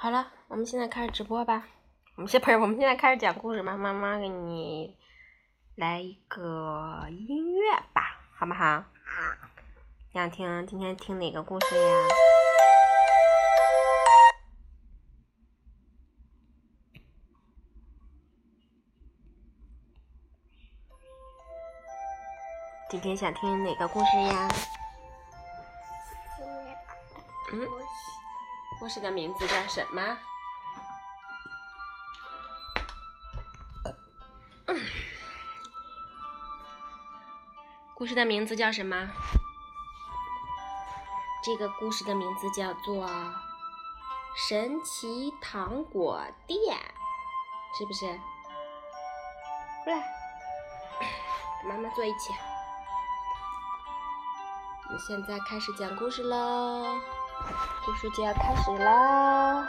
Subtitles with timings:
[0.00, 1.66] 好了，我们现在开始直播吧。
[2.14, 3.76] 我们现不是，我们现在开始讲故事吧。
[3.76, 4.96] 妈妈给你
[5.74, 8.84] 来一个音乐吧，好不好？
[10.12, 12.08] 想听今天听哪个故事呀？
[22.88, 24.48] 今天想听哪个故事呀？
[28.78, 30.16] 故事的名字叫什么？
[37.94, 39.08] 故事的名字叫什么？
[41.44, 43.06] 这个故事的名字叫做
[44.48, 46.76] 《神奇糖果店》，
[47.78, 48.06] 是不是？
[49.84, 50.02] 过来，
[51.62, 52.32] 跟妈妈坐一起。
[54.86, 57.00] 我们现在开始讲故事喽，
[57.84, 59.66] 故事就要开始啦。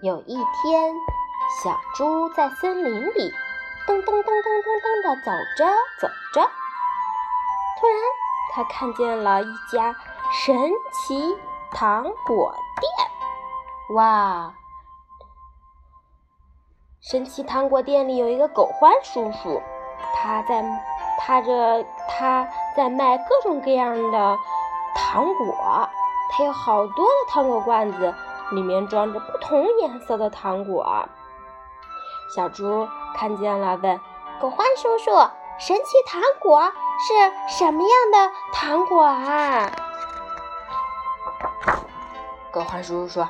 [0.00, 0.94] 有一天，
[1.62, 3.34] 小猪在森林里
[3.86, 5.66] 噔噔噔噔噔噔的走着
[6.00, 6.40] 走着，
[7.78, 7.96] 突然
[8.54, 9.94] 他看见了一家
[10.32, 10.56] 神
[10.90, 11.36] 奇
[11.70, 12.90] 糖果店。
[13.94, 14.54] 哇！
[17.02, 19.60] 神奇糖果店里有一个狗獾叔叔，
[20.14, 20.62] 他在
[21.20, 24.38] 他这他在卖各种各样的
[24.94, 25.88] 糖果，
[26.32, 28.12] 他有好多的糖果罐子。
[28.52, 31.08] 里面装着不同颜色的糖果。
[32.34, 34.00] 小猪看见了，问
[34.40, 35.12] 狗獾叔叔
[35.56, 37.14] ：“神奇糖果是
[37.58, 39.70] 什么样的糖果啊？”
[42.50, 43.28] 狗獾叔叔说：“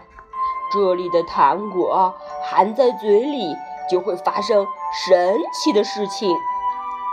[0.72, 3.54] 这里的糖果含在嘴里
[3.90, 4.66] 就会发生
[5.06, 6.34] 神奇的事情。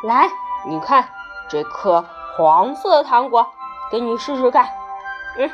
[0.03, 0.29] 来，
[0.65, 1.07] 你看
[1.49, 2.03] 这颗
[2.35, 3.47] 黄色的糖果，
[3.91, 4.67] 给你试试看。
[5.37, 5.49] 嗯，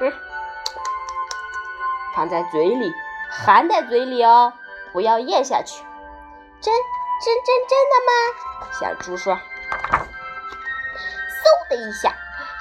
[0.00, 0.12] 嗯。”
[2.14, 2.92] 放在嘴里，
[3.30, 4.52] 含在嘴里哦，
[4.92, 5.82] 不要咽下去。
[6.60, 6.74] 真
[7.24, 8.10] 真真真的吗？
[8.72, 9.34] 小猪说。
[9.34, 9.38] 嗖
[11.70, 12.12] 的一下，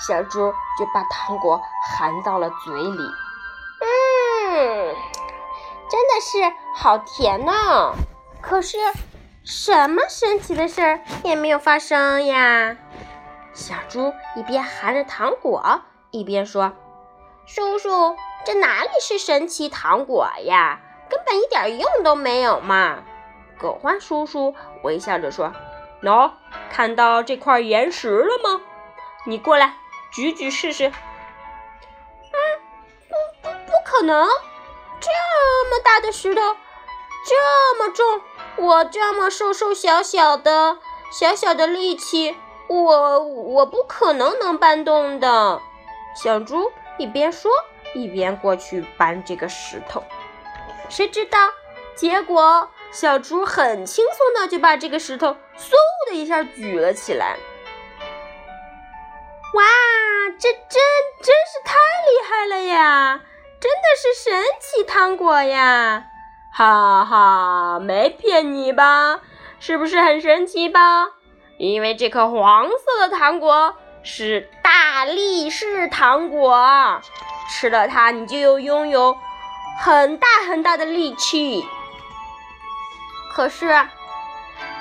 [0.07, 1.59] 小猪就把糖果
[1.97, 3.11] 含到了嘴里。
[3.79, 4.95] 嗯，
[5.89, 7.53] 真的是好甜呢。
[8.41, 8.77] 可是，
[9.49, 12.75] 什么神奇的事儿也没有发生呀。
[13.53, 16.73] 小猪一边含着糖果，一边说
[17.47, 20.81] ：“叔叔。”这哪里是神奇糖果呀？
[21.09, 23.03] 根本一点用都没有嘛！
[23.57, 24.53] 狗獾叔叔
[24.83, 25.53] 微笑着说
[26.03, 26.31] ：“喏，
[26.69, 28.61] 看到这块岩石了吗？
[29.25, 29.75] 你过来
[30.11, 30.91] 举举试试。
[30.91, 32.37] ”“嗯，
[33.07, 34.27] 不不不可能！
[34.99, 35.09] 这
[35.69, 36.41] 么大的石头，
[37.25, 38.21] 这么重，
[38.57, 40.79] 我这么瘦瘦小小的，
[41.11, 42.35] 小小的力气，
[42.67, 45.61] 我我不可能能搬动的。”
[46.15, 47.51] 小猪一边说。
[47.93, 50.03] 一边过去搬这个石头，
[50.89, 51.39] 谁知道
[51.95, 52.69] 结果？
[52.91, 55.71] 小猪很轻松的就把这个石头嗖
[56.09, 57.37] 的一下举了起来。
[59.53, 59.63] 哇，
[60.37, 60.81] 这真
[61.21, 63.21] 真是太厉害了呀！
[63.59, 66.03] 真的是神奇糖果呀！
[66.57, 69.19] 哈哈，没骗你吧？
[69.59, 71.05] 是不是很神奇吧？
[71.59, 76.99] 因为这颗黄色的糖果是大力士糖果。
[77.51, 79.15] 吃了它，你就有拥有
[79.79, 81.63] 很大很大的力气。
[83.31, 83.85] 可是，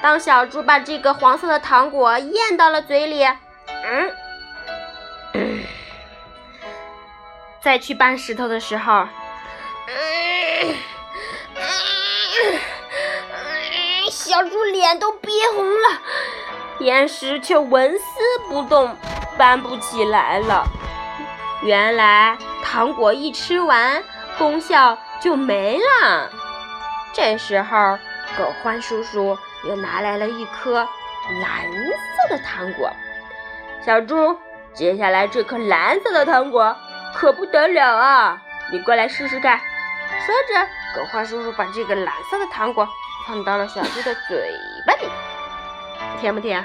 [0.01, 3.23] 当小猪把这个黄色的糖果咽到了嘴里，
[5.35, 5.63] 嗯，
[7.61, 9.07] 再去搬石头的时候，
[9.89, 10.75] 嗯，
[14.27, 15.89] 小猪脸都憋红了，
[16.81, 18.05] 岩石却纹丝
[18.49, 18.97] 不动，
[19.39, 20.67] 搬不起来了。
[21.63, 22.37] 原来。
[22.65, 24.03] 糖果一吃完，
[24.37, 26.29] 功效就没了。
[27.13, 27.97] 这时候，
[28.37, 30.87] 狗獾叔叔又拿来了一颗
[31.43, 32.91] 蓝色的糖果。
[33.81, 34.37] 小猪，
[34.75, 36.77] 接下来这颗蓝色的糖果
[37.15, 38.43] 可不得了啊！
[38.73, 39.59] 你过来试试看。
[40.27, 40.67] 说着，
[41.01, 42.87] 狗獾叔叔把这个蓝色的糖果
[43.27, 44.55] 放到了小猪的嘴
[44.87, 45.09] 巴里。
[46.21, 46.65] 甜不甜？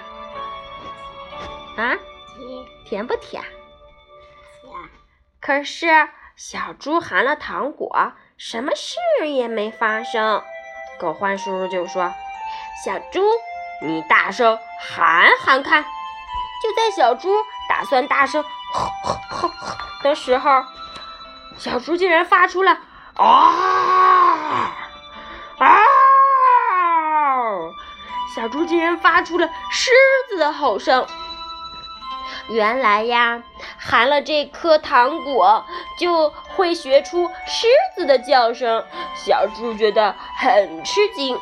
[1.77, 1.97] 啊？
[2.37, 2.65] 甜。
[2.85, 3.43] 甜不甜？
[5.41, 5.87] 可是
[6.35, 8.97] 小猪含了糖果，什么事
[9.27, 10.43] 也没发生。
[10.99, 12.13] 狗獾叔叔就说
[12.85, 13.23] ：“小猪，
[13.81, 15.83] 你大声喊喊看。”
[16.61, 17.29] 就在小猪
[17.67, 20.63] 打算大声吼吼吼吼的时候，
[21.57, 22.77] 小猪竟然发出了
[23.17, 24.00] “啊
[28.36, 29.92] 小猪竟然发出了狮
[30.30, 31.06] 子的吼声。
[32.48, 33.44] 原来呀，
[33.78, 35.66] 含了这颗糖果
[35.98, 38.83] 就会学出狮子的叫声。
[39.16, 41.38] 小猪觉得很吃惊。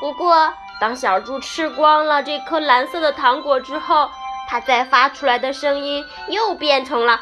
[0.00, 4.10] 不过，当小猪吃光了这颗蓝色的糖果之后，
[4.48, 7.20] 它再发出来的声音又变成了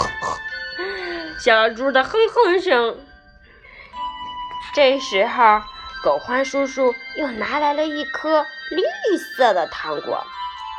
[1.42, 2.98] 小猪的哼哼声。
[4.74, 5.62] 这时候，
[6.02, 10.24] 狗獾叔叔又拿来了一颗绿色的糖果。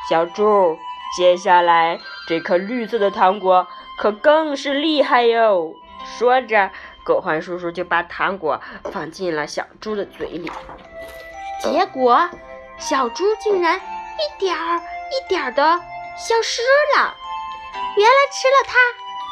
[0.10, 0.78] 小猪，
[1.18, 5.74] 接下来这颗绿色的糖果可更是厉害哟！
[6.18, 6.72] 说着。
[7.04, 10.52] 狗獾叔叔就把糖果放进了小猪的嘴里，
[11.60, 12.30] 结果
[12.78, 15.64] 小猪竟然一点儿一点儿的
[16.16, 16.62] 消失
[16.96, 17.16] 了。
[17.98, 18.78] 原来吃了它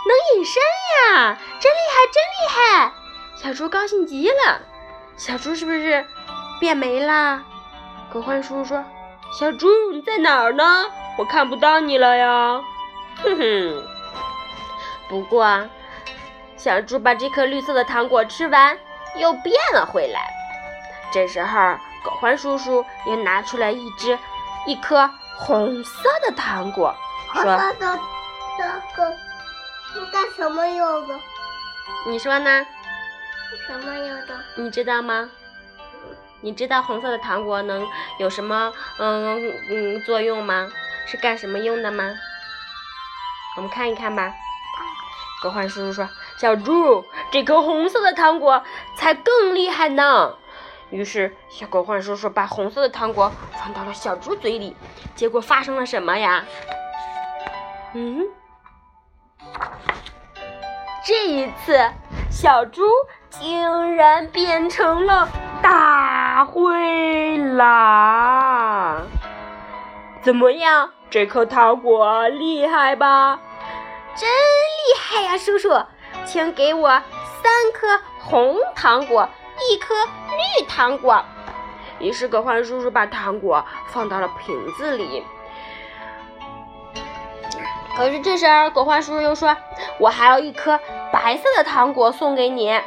[0.07, 0.63] 能隐身
[1.13, 2.91] 呀，真厉害，真厉害！
[3.43, 4.61] 小猪高兴极了。
[5.19, 6.07] 小猪是不是
[6.61, 7.43] 变没啦？
[8.09, 8.85] 狗獾叔叔说
[9.37, 10.85] ：“小猪你在哪儿呢？
[11.17, 12.61] 我看不到你了呀。”
[13.21, 13.83] 哼哼。
[15.09, 15.67] 不过。
[16.55, 18.77] 小猪把这颗绿色的糖果吃完，
[19.15, 20.21] 又变了回来。
[21.11, 24.17] 这时候，狗獾叔叔又拿出来一只
[24.65, 26.93] 一颗红色的糖果，
[27.33, 27.99] 说：“红色的
[28.57, 28.63] 这
[28.95, 31.15] 个干什么用的？
[32.07, 32.65] 你说呢？
[33.65, 34.39] 什么用的？
[34.55, 35.29] 你知道吗？
[36.41, 37.87] 你知道红色的糖果能
[38.17, 40.71] 有什么嗯嗯作用吗？
[41.05, 42.15] 是干什么用的吗？
[43.57, 44.33] 我们看一看吧。”
[45.41, 48.63] 狗焕叔叔说：“小猪，这颗红色的糖果
[48.97, 50.35] 才更厉害呢。”
[50.91, 54.75] 于是，小狗焕叔叔把红色的糖果放到了小猪嘴里。
[55.15, 56.45] 结果发生了什么呀？
[57.93, 58.27] 嗯，
[61.05, 61.89] 这一次，
[62.29, 62.83] 小猪
[63.29, 65.29] 竟然变成了
[65.61, 69.07] 大灰狼。
[70.21, 70.91] 怎么样？
[71.09, 73.39] 这颗糖果厉害吧？
[74.15, 75.81] 真厉害呀，叔叔，
[76.25, 79.29] 请给我三颗红糖果，
[79.69, 81.23] 一颗绿糖果。
[81.99, 85.23] 于是，葛焕叔叔把糖果放到了瓶子里。
[87.95, 89.55] 可是这时候，葛焕叔叔又说
[89.99, 90.79] ：“我还有一颗
[91.11, 92.79] 白色的糖果送给你。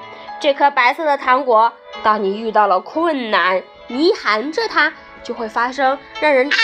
[0.43, 1.73] 这颗白色的糖果，
[2.03, 4.93] 当你遇到了困难，你含着它，
[5.23, 6.59] 就会发生让人吃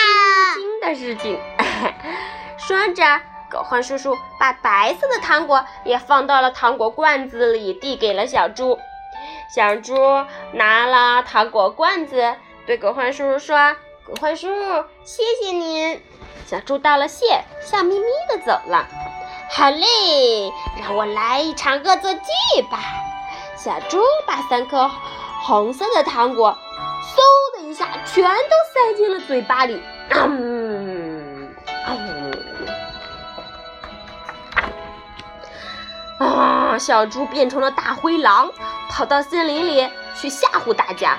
[0.57, 1.39] 惊的事情。
[2.59, 3.05] ”说着。
[3.51, 8.79] 狗焕叔叔把白色的糖果也放到了糖果罐子里，递给了小猪。
[9.55, 9.95] 小猪
[10.53, 12.35] 拿了糖果罐子，
[12.67, 16.03] 对狗焕叔叔说：“狗焕叔叔，谢谢您。”
[16.45, 18.87] 小猪道了谢，笑眯眯的走了。
[19.51, 20.53] 好嘞，
[20.83, 22.79] 让我来一场恶作剧吧！
[23.59, 24.89] 小猪把三颗
[25.43, 26.57] 红色的糖果，
[27.03, 28.31] 嗖的一下全都
[28.73, 29.83] 塞进了嘴巴里。
[30.11, 31.53] 嗯，
[31.89, 32.33] 嗯。
[36.19, 36.79] 啊！
[36.79, 38.53] 小猪变成了大灰狼，
[38.89, 41.19] 跑到森林里去吓唬大家。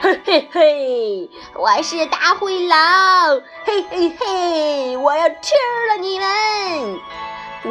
[0.00, 3.40] 嘿嘿嘿，我是大灰狼！
[3.64, 5.54] 嘿嘿嘿，我要吃
[5.88, 7.00] 了你们！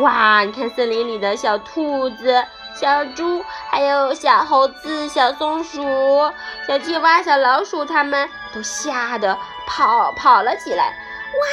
[0.01, 0.43] 哇！
[0.43, 5.81] 你看森林里的小兔子、小猪，还有小猴子、小松鼠、
[6.67, 9.37] 小青蛙、小老鼠，它们都吓得
[9.67, 10.85] 跑跑了起来。
[10.85, 11.47] 哇！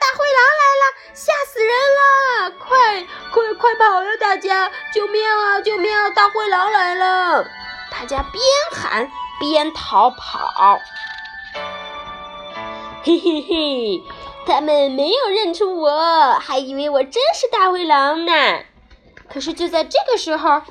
[0.00, 2.50] 大灰狼来了，吓死人了！
[2.58, 4.70] 快快快跑呀，大家！
[4.92, 5.60] 救命啊！
[5.60, 5.92] 救命！
[5.96, 6.10] 啊！
[6.10, 7.44] 大灰狼来了！
[7.90, 10.80] 大家边喊边逃跑。
[13.02, 14.04] 嘿嘿嘿，
[14.46, 18.32] 他们没有认出我，还以为我真是大灰狼呢。
[19.28, 20.62] 可是就在这个时候，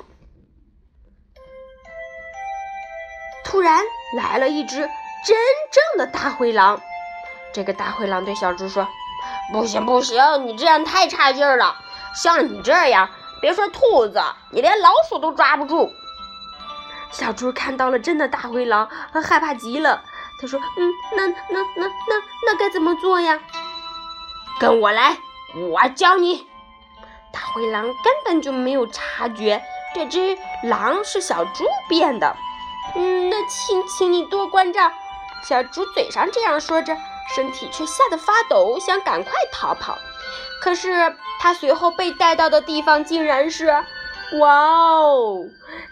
[3.44, 3.84] 突然
[4.16, 5.36] 来了一只真
[5.70, 6.80] 正的大灰狼。
[7.52, 8.88] 这个大灰狼对小猪说
[9.52, 11.76] ：“不行不行，你这样太差劲了。
[12.14, 15.92] 像你这样，别说兔子，你连老鼠都抓不住。”
[17.12, 18.88] 小猪看到了真的大灰狼，
[19.22, 20.02] 害怕极了。
[20.40, 23.38] 他说：“嗯，那那那那那该怎么做呀？”
[24.58, 25.16] 跟我来，
[25.54, 26.48] 我教你。
[27.54, 29.62] 灰狼根本就没有察觉
[29.94, 32.36] 这只狼是小猪变的。
[32.96, 34.90] 嗯，那请请你多关照。
[35.48, 36.96] 小猪嘴上这样说着。
[37.34, 39.96] 身体却吓得发抖，想赶快逃跑。
[40.60, 43.66] 可是他随后被带到的地方竟然是，
[44.38, 45.46] 哇哦，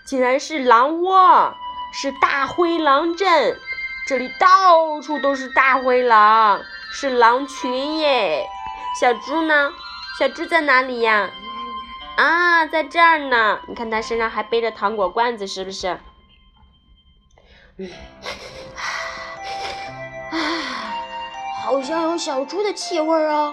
[0.04, 1.54] 竟然是狼窝，
[1.90, 3.59] 是大灰狼镇。
[4.07, 6.61] 这里到处都是大灰狼，
[6.92, 8.45] 是狼群耶。
[9.00, 9.73] 小猪呢？
[10.19, 11.31] 小猪在哪里呀？
[12.23, 13.59] 啊，在这儿呢。
[13.67, 15.99] 你看它身上还背着糖果罐子，是不是？
[17.79, 17.91] 嗯。
[21.64, 23.52] 好像有小猪的气味啊！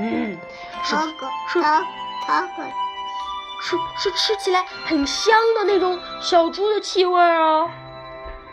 [0.00, 0.36] 嗯，
[0.82, 2.64] 是糖果，是糖果，
[3.62, 7.70] 是是吃起来很香的那种小猪的气味儿哦。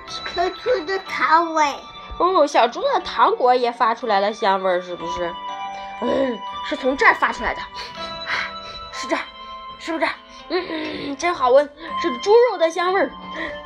[0.08, 1.76] 小猪的糖味，
[2.20, 5.34] 哦，小猪的糖果也发出来了香味儿，是不是？
[6.02, 7.62] 嗯，是从这儿发出来的，
[9.86, 10.06] 是不是？
[10.50, 11.64] 嗯，真好闻，
[12.02, 13.12] 是猪肉的香味儿。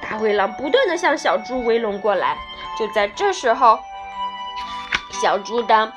[0.01, 2.37] 大灰狼不断的向小猪围拢过来，
[2.77, 3.79] 就在这时候，
[5.21, 5.93] 小猪的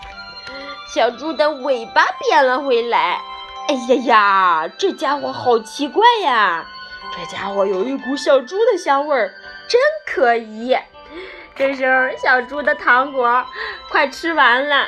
[0.95, 3.21] 小猪的尾巴变了回来。
[3.67, 6.65] 哎呀呀，这家伙好奇怪呀！
[7.11, 9.35] 这家伙有一股小猪的香味儿，
[9.67, 10.79] 真可疑。
[11.57, 13.45] 这时候，小猪的糖果
[13.91, 14.87] 快吃完了，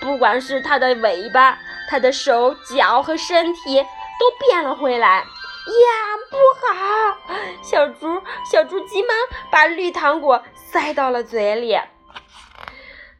[0.00, 1.58] 不管是它的尾巴、
[1.90, 3.84] 它的手脚和身体
[4.20, 5.24] 都变了回来。
[5.66, 5.88] 呀，
[6.30, 6.36] 不
[6.66, 7.16] 好！
[7.62, 9.16] 小猪小猪急忙
[9.50, 11.78] 把绿糖果塞到了嘴里。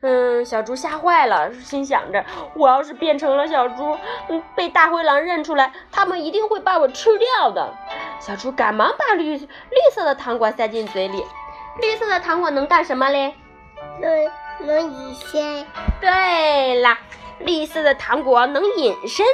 [0.02, 7.75] 嗯，小猪吓坏了，心想着：我要是变成了小猪，嗯，被大灰狼认出来，他们一定会把我吃掉的。
[8.19, 9.47] 小猪赶忙把绿绿
[9.95, 11.25] 色的糖果塞进嘴里。
[11.80, 13.35] 绿色的糖果能干什么嘞？
[14.00, 15.66] 能能隐身，
[16.00, 16.99] 对啦，
[17.40, 19.26] 绿色的糖果能隐身。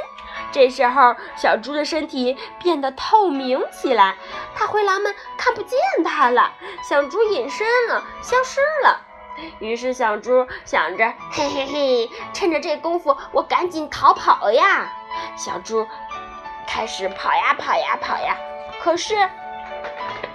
[0.51, 4.15] 这时候，小猪的身体变得透明起来，
[4.57, 6.51] 大灰狼们看不见它了。
[6.87, 9.01] 小猪隐身了，消失了。
[9.59, 14.91] 于是，小猪想着，嘿嘿嘿，趁着这功夫，我赶紧逃跑呀！
[15.35, 15.85] 小猪
[16.65, 18.35] 开始跑呀跑呀跑呀，
[18.81, 19.15] 可是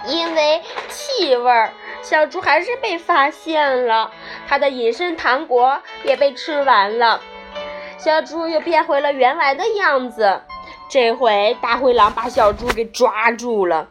[0.07, 4.13] 因为气味儿，小猪还是被发现了，
[4.47, 7.21] 它的隐身糖果也被吃完了。
[8.03, 10.43] 小猪又变回了原来的样子。
[10.89, 13.87] 这回大灰狼把小猪给抓住了，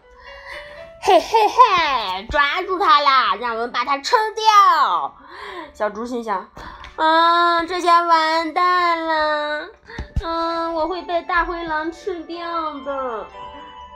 [1.01, 3.35] 嘿嘿嘿，抓住它啦！
[3.39, 5.15] 让我们把它吃掉。
[5.73, 6.49] 小猪心想：
[6.97, 9.69] 啊，这下完蛋了，
[10.21, 13.25] 嗯，我会被大灰狼吃掉的。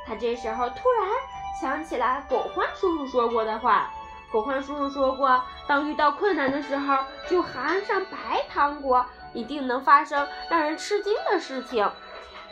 [0.08, 1.10] 他这时候突然
[1.62, 3.92] 想起来狗獾叔叔说过的话。
[4.32, 6.98] 狗獾叔叔说过，当遇到困难的时候，
[7.30, 9.06] 就含上白糖果。
[9.36, 11.92] 一定能发生让人吃惊的事情。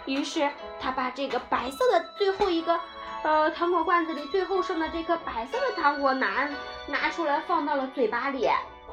[0.06, 2.80] 于是他把这个白色的最后一个，
[3.24, 6.50] 呃，糖果罐子里最后剩的这颗白色的糖果拿
[6.88, 8.50] 拿出来放到了嘴巴里。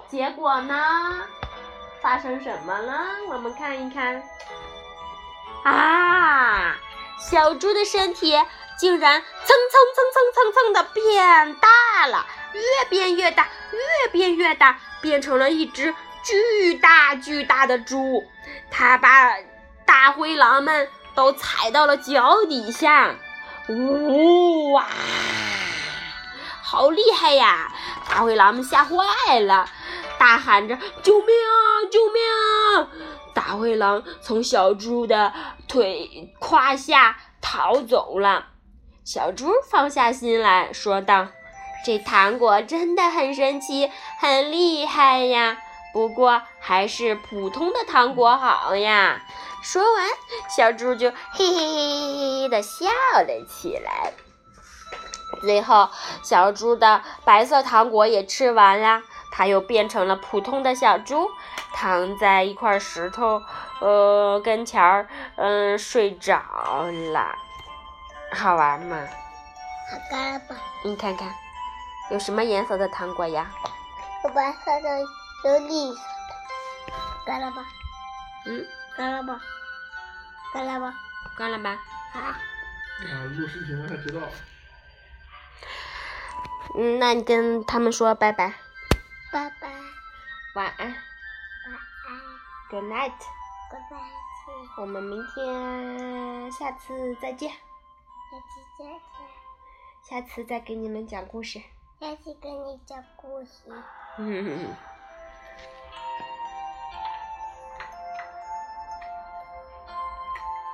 [0.08, 1.24] 结果呢，
[2.00, 3.06] 发生什么了？
[3.28, 4.22] 我们看一看。
[5.64, 6.76] 啊，
[7.18, 8.34] 小猪的身体
[8.78, 15.94] 竟然蹭蹭蹭蹭蹭蹭的变大了，越变越大，越变越大，变成了一只。
[16.22, 18.24] 巨大巨大的猪，
[18.70, 19.36] 它把
[19.84, 23.14] 大灰狼们都踩到了脚底下。
[23.68, 24.86] 呜哇，
[26.62, 27.72] 好厉害呀！
[28.08, 29.68] 大灰狼们吓坏了，
[30.18, 31.86] 大喊着：“救命啊！
[31.90, 32.88] 救命啊！”
[33.32, 35.32] 大灰狼从小猪的
[35.68, 38.46] 腿胯下逃走了。
[39.04, 41.28] 小猪放下心来说道
[41.86, 45.58] ：“这糖果真的很神奇，很厉害呀！”
[45.92, 49.20] 不过还是普通的糖果好呀。
[49.62, 50.06] 说完，
[50.48, 54.12] 小猪就嘿嘿嘿嘿嘿的笑了起来。
[55.42, 55.88] 最后，
[56.22, 61.30] 小猪的白色糖果也吃完了，它又变成了普通的小猪，
[61.72, 63.42] 躺在一块石头
[63.80, 66.40] 呃跟前儿，嗯，睡着
[67.12, 67.36] 了。
[68.32, 68.96] 好玩吗？
[69.90, 70.56] 好干吧？
[70.82, 71.28] 你看看，
[72.10, 73.50] 有什么颜色的糖果呀？
[74.24, 74.88] 有白色的。
[75.44, 76.92] 有绿色的，
[77.26, 77.64] 干了吧？
[78.46, 78.66] 嗯，
[78.96, 79.40] 干了吧？
[80.52, 80.94] 干了吧？
[81.36, 81.70] 干了吧？
[82.12, 82.18] 啊！
[82.20, 84.20] 啊，录视频还知道。
[86.76, 88.54] 嗯，那你跟他们说拜拜。
[89.32, 89.70] 拜拜。
[90.54, 90.86] 晚安。
[90.88, 91.74] 晚
[92.06, 92.20] 安。
[92.68, 93.12] Good night。
[93.70, 94.20] Good night。
[94.76, 97.50] 我们明天下次再见。
[97.50, 97.56] 下
[98.38, 99.00] 次再见。
[100.02, 101.62] 下次再给你们讲故事。
[102.00, 103.72] 下次给你讲故事。
[104.18, 104.74] 嗯。